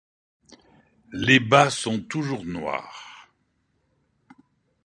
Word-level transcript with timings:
Les 1.11 1.39
bas 1.39 1.69
sont 1.69 1.99
toujours 2.01 2.43
noirs. 2.43 3.27